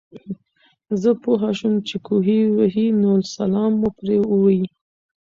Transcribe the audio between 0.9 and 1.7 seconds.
زۀ پوهه